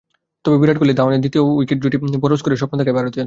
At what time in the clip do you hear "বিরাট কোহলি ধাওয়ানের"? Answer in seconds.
0.61-1.21